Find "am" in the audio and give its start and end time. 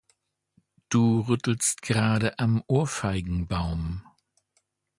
2.39-2.63